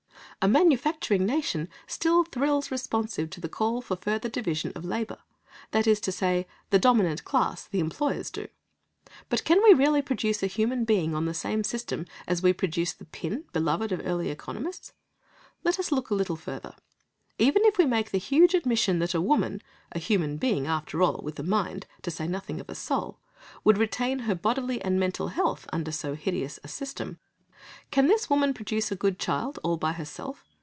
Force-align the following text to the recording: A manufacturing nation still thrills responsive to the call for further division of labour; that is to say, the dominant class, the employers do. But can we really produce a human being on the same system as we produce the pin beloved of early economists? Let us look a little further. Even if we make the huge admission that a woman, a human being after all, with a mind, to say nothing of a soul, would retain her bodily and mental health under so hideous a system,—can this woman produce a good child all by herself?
A 0.43 0.47
manufacturing 0.47 1.23
nation 1.23 1.69
still 1.85 2.23
thrills 2.23 2.71
responsive 2.71 3.29
to 3.29 3.39
the 3.39 3.47
call 3.47 3.79
for 3.79 3.95
further 3.95 4.27
division 4.27 4.71
of 4.73 4.83
labour; 4.83 5.19
that 5.69 5.85
is 5.85 6.01
to 6.01 6.11
say, 6.11 6.47
the 6.71 6.79
dominant 6.79 7.23
class, 7.23 7.67
the 7.67 7.79
employers 7.79 8.31
do. 8.31 8.47
But 9.29 9.43
can 9.43 9.61
we 9.63 9.75
really 9.75 10.01
produce 10.01 10.41
a 10.41 10.47
human 10.47 10.83
being 10.83 11.13
on 11.13 11.25
the 11.27 11.35
same 11.35 11.63
system 11.63 12.07
as 12.27 12.41
we 12.41 12.53
produce 12.53 12.91
the 12.91 13.05
pin 13.05 13.43
beloved 13.53 13.91
of 13.91 14.01
early 14.03 14.31
economists? 14.31 14.93
Let 15.63 15.77
us 15.79 15.91
look 15.91 16.09
a 16.09 16.15
little 16.15 16.37
further. 16.37 16.73
Even 17.37 17.63
if 17.65 17.77
we 17.77 17.85
make 17.85 18.09
the 18.09 18.17
huge 18.17 18.55
admission 18.55 18.97
that 18.97 19.13
a 19.13 19.21
woman, 19.21 19.61
a 19.91 19.99
human 19.99 20.37
being 20.37 20.65
after 20.65 21.03
all, 21.03 21.21
with 21.21 21.37
a 21.37 21.43
mind, 21.43 21.85
to 22.01 22.09
say 22.09 22.27
nothing 22.27 22.59
of 22.59 22.67
a 22.67 22.73
soul, 22.73 23.19
would 23.63 23.77
retain 23.77 24.17
her 24.21 24.33
bodily 24.33 24.81
and 24.81 24.99
mental 24.99 25.27
health 25.27 25.67
under 25.71 25.91
so 25.91 26.15
hideous 26.15 26.59
a 26.63 26.67
system,—can 26.67 28.07
this 28.07 28.27
woman 28.27 28.55
produce 28.55 28.91
a 28.91 28.95
good 28.95 29.19
child 29.19 29.59
all 29.61 29.77
by 29.77 29.91
herself? 29.91 30.43